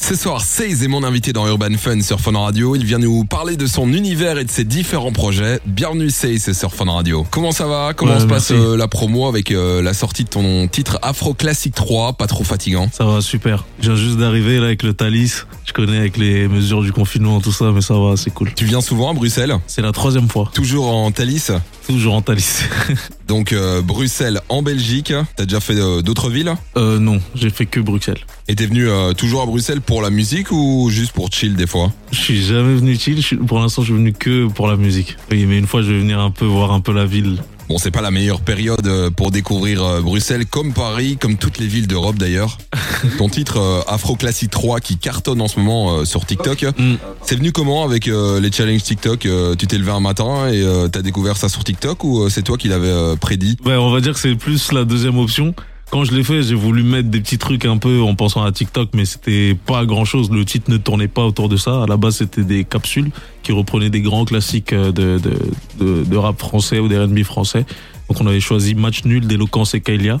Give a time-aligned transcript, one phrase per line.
[0.00, 2.74] Ce soir, Seize est mon invité dans Urban Fun sur Fun Radio.
[2.74, 5.60] Il vient nous parler de son univers et de ses différents projets.
[5.66, 7.24] Bienvenue Seize sur Fun Radio.
[7.30, 7.92] Comment ça va?
[7.94, 11.32] Comment Ouais, se passe euh, la promo avec euh, la sortie de ton titre Afro
[11.32, 13.64] Classic 3 Pas trop fatigant Ça va super.
[13.78, 15.44] Je viens juste d'arriver là avec le Thalys.
[15.64, 18.52] Je connais avec les mesures du confinement, tout ça, mais ça va, c'est cool.
[18.52, 19.54] Tu viens souvent à Bruxelles?
[19.68, 20.50] C'est la troisième fois.
[20.52, 21.52] Toujours en Thalys?
[21.86, 22.62] Toujours en Thalys.
[23.28, 25.12] Donc euh, Bruxelles en Belgique.
[25.36, 26.54] T'as déjà fait euh, d'autres villes?
[26.76, 28.20] Euh, non, j'ai fait que Bruxelles.
[28.48, 31.66] Et t'es venu euh, toujours à Bruxelles pour la musique ou juste pour chill des
[31.66, 31.92] fois?
[32.10, 33.16] Je suis jamais venu chill.
[33.16, 35.16] Je suis- Pour l'instant, je suis venu que pour la musique.
[35.30, 37.42] Oui, mais une fois, je vais venir un peu voir un peu la ville.
[37.68, 41.58] Bon, c'est pas la meilleure période euh, pour découvrir euh, Bruxelles, comme Paris, comme toutes
[41.58, 42.58] les villes d'Europe d'ailleurs.
[43.18, 46.62] Ton titre euh, Afro Classic 3 qui cartonne en ce moment euh, sur TikTok.
[46.76, 46.94] Mm.
[47.22, 50.60] C'est venu comment avec euh, les challenges TikTok Euh, Tu t'es levé un matin et
[50.62, 53.56] euh, t'as découvert ça sur TikTok ou euh, c'est toi qui l'avais euh, prédit?
[53.64, 55.54] Ouais, on va dire que c'est plus la deuxième option.
[55.90, 58.50] Quand je l'ai fait, j'ai voulu mettre des petits trucs un peu en pensant à
[58.50, 60.30] TikTok, mais c'était pas grand chose.
[60.30, 61.82] Le titre ne tournait pas autour de ça.
[61.82, 63.10] À la base, c'était des capsules
[63.42, 67.64] qui reprenaient des grands classiques euh, de, rap français ou des R&B français.
[68.08, 70.18] Donc, on avait choisi Match Nul d'Eloquence et Kailia.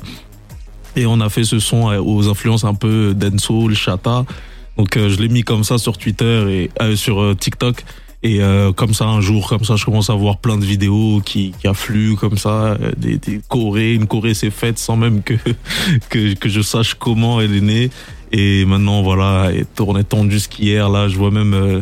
[0.96, 4.24] Et on a fait ce son euh, aux influences un peu dancehall, chata.
[4.76, 7.84] Donc, euh, je l'ai mis comme ça sur Twitter et sur TikTok.
[8.24, 11.20] Et euh, comme ça, un jour, comme ça, je commence à voir plein de vidéos
[11.22, 13.92] qui, qui affluent comme ça, euh, des, des chorés.
[13.92, 15.34] Une choré s'est faite sans même que,
[16.08, 17.90] que, que je sache comment elle est née.
[18.32, 20.88] Et maintenant, voilà, et on est tendu jusqu'hier.
[20.88, 21.80] Là, je vois même euh,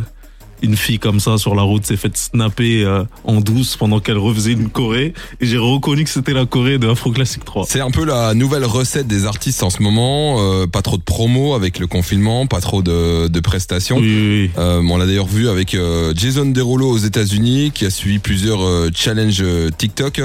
[0.63, 4.17] une fille comme ça sur la route s'est faite snapper euh, en douce pendant qu'elle
[4.17, 5.13] refaisait une choré.
[5.41, 7.65] Et j'ai reconnu que c'était la choré de Afro Classic 3.
[7.67, 10.37] C'est un peu la nouvelle recette des artistes en ce moment.
[10.39, 13.97] euh, pas trop de promos avec le confinement, pas trop de, de prestations.
[13.97, 14.51] Oui, oui, oui.
[14.57, 18.63] Euh, on l'a d'ailleurs vu avec euh, Jason Derulo aux États-Unis, qui a suivi plusieurs
[18.63, 19.43] euh, challenges
[19.77, 20.21] TikTok.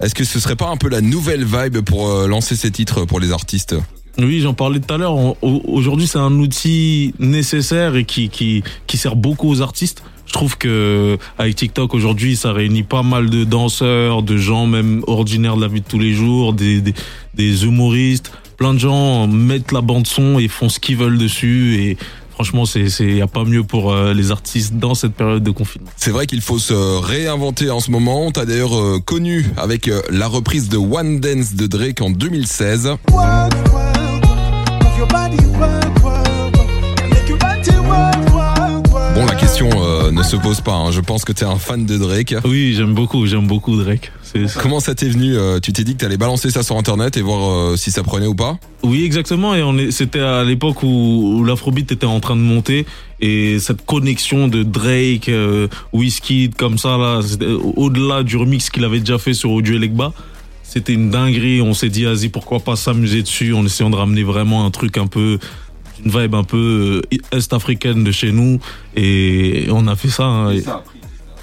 [0.00, 3.18] Est-ce que ce serait pas un peu la nouvelle vibe pour lancer ces titres pour
[3.18, 3.74] les artistes?
[4.18, 5.14] Oui, j'en parlais tout à l'heure.
[5.42, 10.02] Aujourd'hui, c'est un outil nécessaire et qui, qui, qui sert beaucoup aux artistes.
[10.26, 15.02] Je trouve que avec TikTok aujourd'hui, ça réunit pas mal de danseurs, de gens même
[15.06, 16.94] ordinaires de la vie de tous les jours, des, des,
[17.34, 18.32] des humoristes.
[18.56, 21.76] Plein de gens mettent la bande son et font ce qu'ils veulent dessus.
[21.80, 21.96] Et
[22.30, 25.50] franchement, c'est c'est y a pas mieux pour euh, les artistes dans cette période de
[25.52, 25.90] confinement.
[25.96, 28.26] C'est vrai qu'il faut se réinventer en ce moment.
[28.26, 32.10] On t'a d'ailleurs euh, connu avec euh, la reprise de One Dance de Drake en
[32.10, 32.96] 2016.
[33.12, 33.87] work, work,
[40.56, 40.74] pas.
[40.74, 40.90] hein.
[40.90, 42.34] Je pense que t'es un fan de Drake.
[42.44, 44.10] Oui, j'aime beaucoup, j'aime beaucoup Drake.
[44.22, 46.76] C'est c'est- Comment ça t'est venu euh, Tu t'es dit que t'allais balancer ça sur
[46.76, 48.58] Internet et voir euh, si ça prenait ou pas?
[48.82, 49.54] Oui, exactement.
[49.54, 52.86] Et on c'était à l'époque où, où l'Afrobeat était en train de monter
[53.20, 57.20] et cette connexion de Drake, euh, Wizkid, comme ça là,
[57.76, 60.12] au-delà du remix qu'il avait déjà fait sur Audio Elegba,
[60.62, 61.60] c'était une dinguerie.
[61.62, 64.98] On s'est dit, vas-y, pourquoi pas s'amuser dessus en essayant de ramener vraiment un truc
[64.98, 65.38] un peu,
[66.04, 68.58] une vibe un peu euh, est-africaine de chez nous.
[68.96, 70.24] Et on a fait ça.
[70.24, 70.62] hein, et,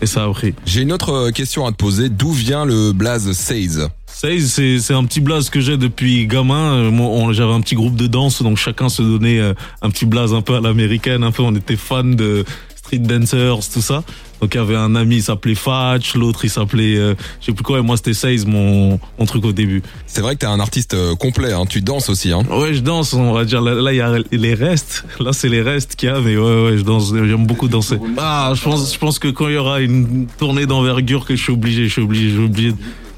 [0.02, 0.54] et ça a pris.
[0.66, 2.10] J'ai une autre euh, question à te poser.
[2.10, 3.88] D'où vient le blaze Seize?
[4.08, 6.74] Seize, c'est c'est un petit blaze que j'ai depuis gamin.
[6.76, 9.40] Euh, Moi, on- j'avais un petit groupe de danse, donc chacun se donnait
[9.82, 11.24] un petit blaze un peu à l'américaine.
[11.24, 12.46] Un peu, on était fans de
[12.86, 14.04] street dancers, tout ça.
[14.42, 17.52] Donc il y avait un ami, il s'appelait Fatch, l'autre il s'appelait, euh, je sais
[17.52, 17.80] plus quoi.
[17.80, 19.82] Et moi c'était Seize, mon mon truc au début.
[20.06, 21.54] C'est vrai que t'es un artiste euh, complet.
[21.54, 21.66] Hein.
[21.68, 22.32] Tu danses aussi.
[22.32, 22.44] Hein.
[22.52, 23.62] Ouais, je danse, on va dire.
[23.62, 25.06] Là, il y a les restes.
[25.20, 27.14] Là, c'est les restes qu'il y a, mais ouais, ouais, je danse.
[27.14, 27.98] J'aime beaucoup danser.
[28.18, 31.42] Ah, je pense, je pense que quand il y aura une tournée d'envergure, que je
[31.42, 32.74] suis obligé, je suis obligé, je suis obligé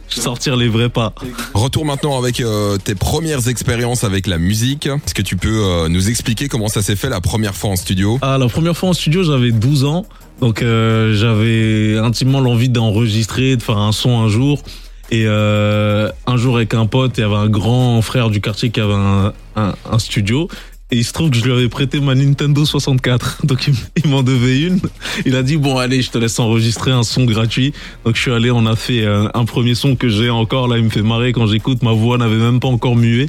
[0.10, 1.14] sortir les vrais pas.
[1.54, 4.88] Retour maintenant avec euh, tes premières expériences avec la musique.
[4.88, 7.76] Est-ce que tu peux euh, nous expliquer comment ça s'est fait la première fois en
[7.76, 8.20] studio?
[8.22, 10.06] Ah, la première fois en studio, j'avais 12 ans.
[10.42, 14.62] Donc, euh, j'avais intimement l'envie d'enregistrer, de faire un son un jour.
[15.10, 18.82] Et un jour, avec un pote, il y avait un grand frère du quartier qui
[18.82, 20.50] avait un, un, un studio.
[20.90, 23.42] Et il se trouve que je lui avais prêté ma Nintendo 64.
[23.46, 23.70] Donc,
[24.04, 24.80] il, m'en devait une.
[25.26, 27.74] Il a dit, bon, allez, je te laisse enregistrer un son gratuit.
[28.06, 30.70] Donc, je suis allé, on a fait euh, un premier son que j'ai encore.
[30.70, 31.84] Là, il me fait marrer quand j'écoute.
[31.84, 33.26] Ma voix n'avait même pas encore mué.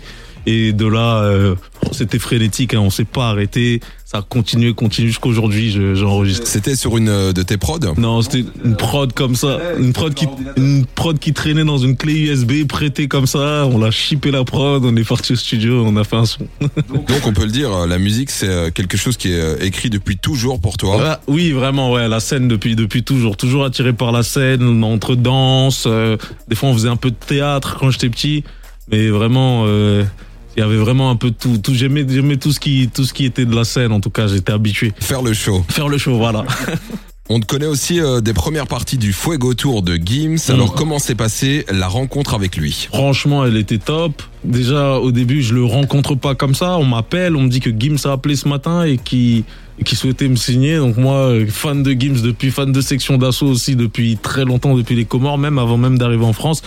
[0.46, 1.56] Et de là, euh,
[1.92, 3.80] c'était frénétique, hein, on s'est pas arrêté.
[4.04, 6.46] Ça a continué, continué jusqu'aujourd'hui, je- j'enregistre.
[6.46, 10.14] C'était sur une euh, de tes prods Non, c'était une prod comme ça, une prod
[10.14, 10.26] qui,
[10.56, 13.66] une prod qui traînait dans une clé USB prêtée comme ça.
[13.66, 16.46] On l'a chippé la prod, on est parti au studio, on a fait un son.
[16.88, 19.90] Donc on peut le dire, euh, la musique c'est euh, quelque chose qui est écrit
[19.90, 20.96] depuis toujours pour toi.
[21.04, 25.16] Ah, oui, vraiment, ouais, la scène depuis depuis toujours, toujours attiré par la scène, entre
[25.16, 25.84] danse.
[25.86, 26.16] euh,
[26.48, 28.42] des fois, on faisait un peu de théâtre quand j'étais petit,
[28.90, 30.02] mais vraiment, euh,
[30.56, 31.58] il y avait vraiment un peu de tout.
[31.58, 33.92] tout j'aimais j'aimais tout ce qui tout ce qui était de la scène.
[33.92, 34.92] En tout cas, j'étais habitué.
[35.00, 35.64] Faire le show.
[35.68, 36.44] Faire le show, voilà.
[37.30, 40.38] On te connaît aussi euh, des premières parties du Fuego Tour de Gims.
[40.48, 40.76] Alors Mm.
[40.78, 42.88] comment s'est passée la rencontre avec lui?
[42.90, 44.22] Franchement, elle était top.
[44.44, 46.78] Déjà, au début, je le rencontre pas comme ça.
[46.78, 49.44] On m'appelle, on me dit que Gims a appelé ce matin et qui
[49.84, 50.78] qui souhaitait me signer.
[50.78, 54.96] Donc moi, fan de Gims depuis, fan de section d'assaut aussi depuis très longtemps, depuis
[54.96, 56.62] les Comores, même avant même d'arriver en France.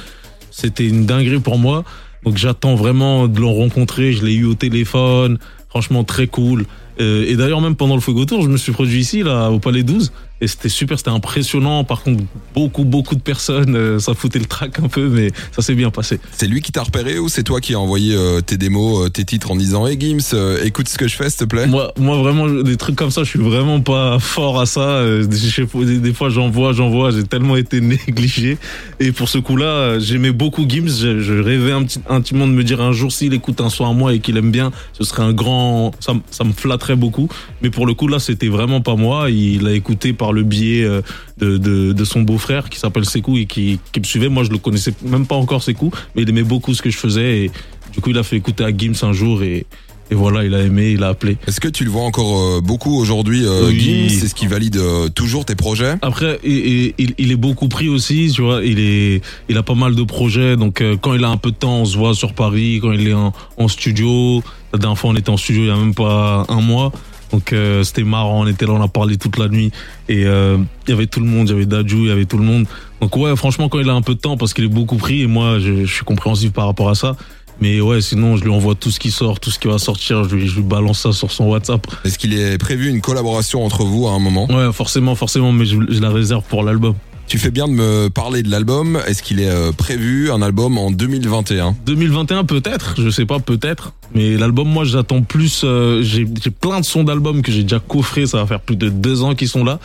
[0.51, 1.83] C'était une dinguerie pour moi.
[2.23, 4.13] Donc j'attends vraiment de le rencontrer.
[4.13, 5.39] Je l'ai eu au téléphone.
[5.69, 6.65] Franchement, très cool.
[6.99, 9.59] Euh, et d'ailleurs, même pendant le Fuego Tour, je me suis produit ici, là, au
[9.59, 10.11] Palais 12.
[10.41, 11.83] Et c'était super, c'était impressionnant.
[11.83, 12.23] Par contre,
[12.55, 15.91] beaucoup, beaucoup de personnes, euh, ça foutait le trac un peu, mais ça s'est bien
[15.91, 16.19] passé.
[16.31, 19.09] C'est lui qui t'a repéré ou c'est toi qui as envoyé euh, tes démos, euh,
[19.09, 21.67] tes titres en disant Hey Gims, euh, écoute ce que je fais s'il te plaît
[21.67, 24.81] Moi, moi vraiment, des trucs comme ça, je suis vraiment pas fort à ça.
[24.81, 27.11] Euh, Des, des fois, j'en vois, j'en vois.
[27.11, 28.57] J'ai tellement été négligé.
[28.99, 30.87] Et pour ce coup-là, euh, j'aimais beaucoup Gims.
[30.87, 33.85] Je, je rêvais un petit, intimement de me dire un jour s'il écoute un son
[33.89, 35.91] à moi et qu'il aime bien, ce serait un grand.
[35.99, 37.29] Ça, me- ça me flatterait beaucoup.
[37.61, 39.29] Mais pour le coup, là, c'était vraiment pas moi.
[39.29, 41.01] Il a écouté par le biais euh,
[41.37, 44.29] de, de, de son beau-frère qui s'appelle Sekou et qui, qui me suivait.
[44.29, 46.97] Moi, je le connaissais même pas encore Sekou, mais il aimait beaucoup ce que je
[46.97, 47.45] faisais.
[47.45, 47.51] Et
[47.93, 49.65] du coup, il a fait écouter à Gims un jour et,
[50.09, 51.37] et voilà, il a aimé, il a appelé.
[51.47, 53.79] Est-ce que tu le vois encore euh, beaucoup aujourd'hui, euh, Oui.
[53.79, 54.19] Gims?
[54.19, 55.95] C'est ce qui valide euh, toujours tes projets?
[56.01, 58.63] Après, et- il, il est beaucoup pris aussi, tu vois.
[58.65, 60.57] Il est, il a pas mal de projets.
[60.57, 62.79] Donc, quand il a un peu de temps, on se voit sur Paris.
[62.81, 64.43] Quand il est en, en studio,
[64.73, 66.91] la dernière fois, on était en studio il y a même pas un mois.
[67.31, 68.41] Donc, euh, c'était marrant.
[68.41, 69.71] On était là, on a parlé toute la nuit.
[70.09, 70.57] Et euh,
[70.87, 71.47] il y avait tout le monde.
[71.47, 72.65] Il y avait Daju, il y avait tout le monde.
[72.99, 75.21] Donc, ouais, franchement, quand il a un peu de temps, parce qu'il est beaucoup pris,
[75.21, 77.15] et moi, je, je suis compréhensif par rapport à ça.
[77.61, 80.23] Mais ouais, sinon, je lui envoie tout ce qui sort, tout ce qui va sortir.
[80.23, 81.85] Je lui, je lui balance ça sur son WhatsApp.
[82.03, 84.47] Est-ce qu'il est prévu une collaboration entre vous à un moment?
[84.51, 85.51] Ouais, forcément, forcément.
[85.51, 86.95] Mais je, je la réserve pour l'album.
[87.31, 88.99] Tu fais bien de me parler de l'album.
[89.07, 93.93] Est-ce qu'il est euh, prévu un album en 2021 2021 peut-être, je sais pas peut-être,
[94.13, 95.61] mais l'album moi j'attends plus.
[95.63, 98.89] euh, j'ai plein de sons d'albums que j'ai déjà coffrés, ça va faire plus de
[98.89, 99.79] deux ans qu'ils sont là,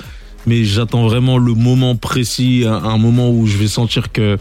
[0.44, 4.38] mais j'attends vraiment le moment précis, un, moment où je vais sentir que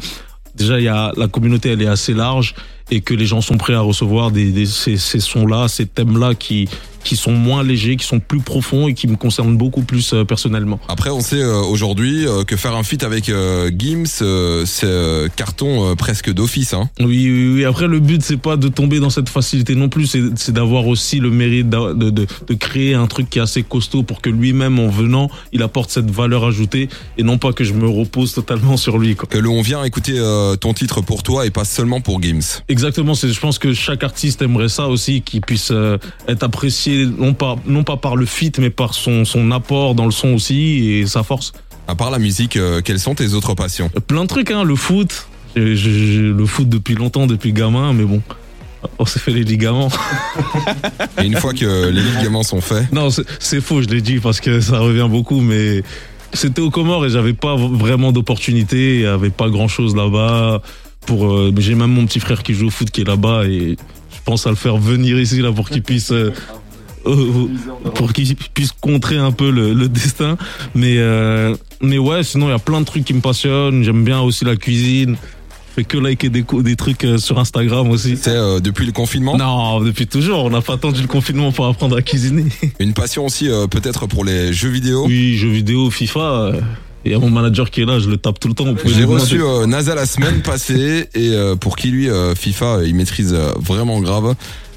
[0.55, 2.55] déjà y a la communauté elle est assez large
[2.89, 4.31] et que les gens sont prêts à recevoir
[4.65, 6.67] ces, ces sons là, ces thèmes là qui
[7.05, 10.25] qui sont moins légers, qui sont plus profonds et qui me concernent beaucoup plus euh,
[10.25, 10.79] personnellement.
[10.89, 13.31] Après, on sait euh, aujourd'hui euh, que faire un feat avec
[13.77, 14.23] Gims,
[14.65, 16.73] c'est carton presque d'office.
[16.73, 16.89] Hein.
[16.99, 17.65] Oui, oui, oui.
[17.65, 20.17] Après, le but, c'est pas de tomber dans cette facilité non plus.
[20.35, 24.03] C'est d'avoir aussi le mérite de, de, de créer un truc qui est assez costaud
[24.03, 27.73] pour que lui-même, en venant, il apporte cette valeur ajoutée et non pas que je
[27.73, 29.15] me repose totalement sur lui.
[29.15, 29.27] Quoi.
[29.29, 32.61] Que l'on vient écouter euh, ton titre pour toi et pas seulement pour Gims.
[32.67, 33.13] Exactement.
[33.13, 35.97] Je pense que chaque artiste aimerait ça aussi, qu'il puisse euh,
[36.27, 40.05] être apprécié non pas non pas par le feat, mais par son son apport dans
[40.05, 41.51] le son aussi et sa force.
[41.87, 43.89] À part la musique, euh, quelles sont tes autres passions?
[44.07, 44.63] Plein de trucs, hein.
[44.63, 45.27] Le foot.
[45.55, 48.21] J'ai- j'ai- le foot depuis longtemps, depuis gamin, mais bon.
[48.99, 49.89] On s'est fait les ligaments.
[51.21, 54.19] Et une fois que les ligaments sont faits, Non, c'est- c'est faux, je l'ai dit
[54.19, 55.81] parce que ça revient beaucoup, mais
[56.33, 60.61] c'était aux Comores et j'avais pas vraiment d'opportunité, il y avait pas grand chose là-bas.
[61.05, 63.77] Pour, euh, j'ai même mon petit frère qui joue au foot qui est là-bas et
[64.11, 66.31] je pense à le faire venir ici là pour qu'il puisse, euh,
[67.05, 67.47] euh,
[67.95, 70.37] pour qu'il puisse contrer un peu le, le destin.
[70.73, 73.83] Mais, euh, mais ouais, sinon il y a plein de trucs qui me passionnent.
[73.83, 75.17] J'aime bien aussi la cuisine.
[75.77, 78.15] Je fais que liker des, des trucs euh, sur Instagram aussi.
[78.15, 79.37] c'est euh, depuis le confinement?
[79.37, 82.45] Non, depuis toujours, on n'a pas attendu le confinement pour apprendre à cuisiner.
[82.79, 85.05] Une passion aussi euh, peut-être pour les jeux vidéo?
[85.05, 86.53] Oui, jeux vidéo, FIFA.
[87.03, 88.73] Il y a mon manager qui est là, je le tape tout le temps.
[88.85, 93.99] J'ai reçu euh, NASA la semaine passée et pour qui lui FIFA il maîtrise vraiment
[93.99, 94.33] grave.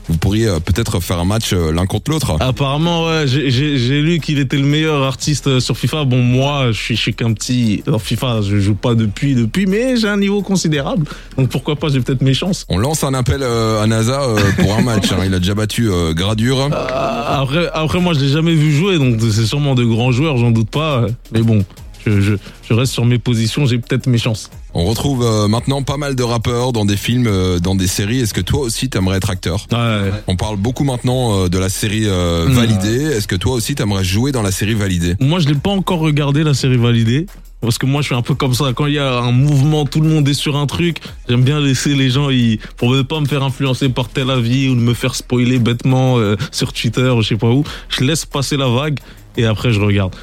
[0.09, 2.37] Vous pourriez euh, peut-être faire un match euh, l'un contre l'autre.
[2.41, 6.05] Apparemment, ouais, j'ai- lu qu'il était le meilleur artiste euh, sur FIFA.
[6.05, 7.83] Bon, moi, je suis chez qu'un petit.
[7.87, 11.07] Dans FIFA, je joue pas depuis, depuis, mais j'ai un niveau considérable.
[11.37, 12.65] Donc pourquoi pas, j'ai peut-être mes chances.
[12.69, 15.13] On lance un appel euh, à NASA euh, pour un match.
[15.13, 15.19] hein.
[15.27, 16.69] Il a déjà battu euh, Gradure.
[16.73, 20.51] Après, après, moi, je l'ai jamais vu jouer, donc c'est sûrement de grands joueurs, j'en
[20.51, 21.07] doute pas.
[21.33, 21.65] Mais bon,
[22.11, 22.35] je, je,
[22.69, 24.51] je reste sur mes positions, j'ai peut-être mes chances.
[24.75, 28.21] On retrouve euh, maintenant pas mal de rappeurs dans des films, euh, dans des séries.
[28.21, 29.67] Est-ce que toi aussi t'aimerais être acteur?
[29.73, 30.11] Ouais.
[30.27, 32.53] On parle beaucoup maintenant euh, de la série euh, Mm.
[32.53, 33.03] validée.
[33.05, 35.17] Est-ce que toi aussi t'aimerais jouer dans la série validée?
[35.21, 37.27] Moi, je l'ai pas encore regardé la série validée.
[37.61, 38.73] Parce que moi, je suis un peu comme ça.
[38.73, 40.99] Quand il y a un mouvement, tout le monde est sur un truc.
[41.29, 44.69] J'aime bien laisser les gens, ils, pour ne pas me faire influencer par tel avis
[44.69, 46.19] ou de me faire spoiler bêtement
[46.53, 47.65] sur Twitter ou je sais pas où.
[47.89, 49.01] Je laisse passer la vague
[49.37, 50.15] et après je regarde.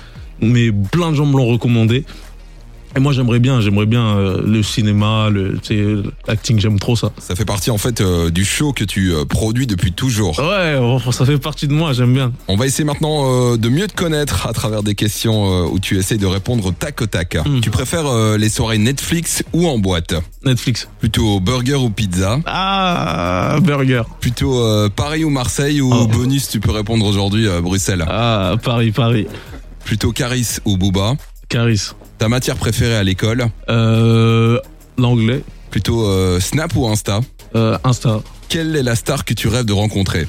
[0.42, 2.06] Mais plein de gens me l'ont recommandé.
[2.98, 5.60] Et moi, j'aimerais bien, j'aimerais bien euh, le cinéma, le,
[6.30, 7.12] l'acting, j'aime trop ça.
[7.20, 10.40] Ça fait partie en fait euh, du show que tu euh, produis depuis toujours.
[10.40, 12.32] Ouais, enfin, ça fait partie de moi, j'aime bien.
[12.48, 16.18] On va essayer maintenant de mieux te connaître à travers des questions où tu essayes
[16.20, 17.36] de répondre tac au tac.
[17.46, 17.60] Mm.
[17.60, 20.14] Tu préfères les soirées Netflix ou en boîte?
[20.46, 20.88] Netflix.
[21.00, 22.40] Plutôt burger ou pizza?
[22.46, 24.04] Ah, burger.
[24.22, 24.64] Plutôt
[24.96, 26.08] Paris ou Marseille ou Oh.
[26.08, 28.06] bonus tu peux répondre aujourd'hui euh, Bruxelles?
[28.08, 29.28] Ah, Paris, Paris.
[29.86, 31.14] Plutôt Caris ou Booba
[31.48, 31.92] Caris.
[32.18, 34.60] Ta matière préférée à l'école Euh,
[34.98, 35.44] L'anglais.
[35.70, 37.22] Plutôt euh, Snap ou Insta
[37.56, 38.22] Euh, Insta.
[38.50, 40.28] Quelle est la star que tu rêves de rencontrer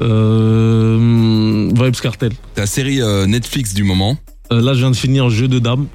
[0.00, 2.32] Euh, Vibes Cartel.
[2.54, 4.16] Ta série Netflix du moment
[4.50, 5.86] là, je viens de finir Jeu de dames.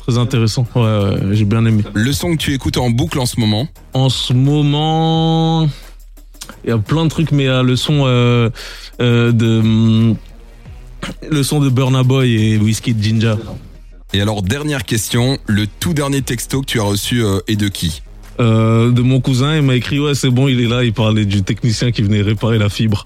[0.00, 0.66] Très intéressant.
[0.74, 1.82] Ouais, ouais, j'ai bien aimé.
[1.94, 5.66] Le son que tu écoutes en boucle en ce moment En ce moment,
[6.64, 8.50] il y a plein de trucs, mais il y a le son de
[9.00, 10.16] hum,
[11.30, 13.36] le son de Burna Boy et Whiskey Ginger.
[14.12, 17.68] Et alors, dernière question, le tout dernier texto que tu as reçu euh, est de
[17.68, 18.02] qui?
[18.40, 21.26] Euh, de mon cousin, il m'a écrit ouais c'est bon, il est là, il parlait
[21.26, 23.04] du technicien qui venait réparer la fibre.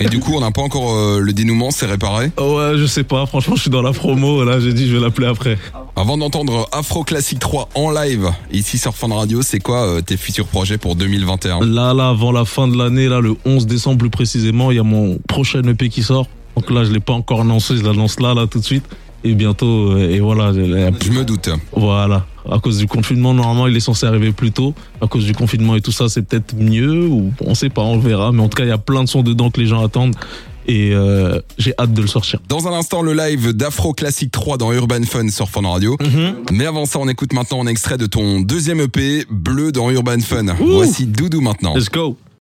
[0.00, 2.30] Et du coup, on n'a pas encore euh, le dénouement, c'est réparé?
[2.38, 5.02] Ouais, je sais pas, franchement je suis dans la promo, là j'ai dit je vais
[5.02, 5.58] l'appeler après.
[5.96, 10.16] Avant d'entendre Afro Classic 3 en live, ici sur Fun Radio, c'est quoi euh, tes
[10.16, 13.98] futurs projets pour 2021 Là, là, avant la fin de l'année, là, le 11 décembre
[13.98, 16.26] plus précisément, il y a mon prochain EP qui sort.
[16.60, 18.84] Donc là, je l'ai pas encore annoncé, je l'annonce là, là, tout de suite.
[19.24, 21.48] Et bientôt, euh, et voilà, je- me doute.
[21.74, 22.26] voilà.
[22.50, 24.74] À cause du confinement, normalement, il est censé arriver plus tôt.
[25.00, 27.98] À cause du confinement et tout ça, c'est peut-être mieux ou on sait pas, on
[27.98, 28.32] verra.
[28.32, 30.16] Mais en tout cas, il y a plein de sons dedans que les gens attendent
[30.66, 32.40] et euh, j'ai hâte de le sortir.
[32.48, 35.96] Dans un instant, le live d'Afro Classic 3 dans Urban Fun sur Fun Radio.
[36.50, 40.20] Mais avant ça, on écoute maintenant un extrait de ton deuxième EP, Bleu dans Urban
[40.20, 40.46] Fun.
[40.58, 41.74] Voici Doudou maintenant.
[41.74, 42.16] Let's go.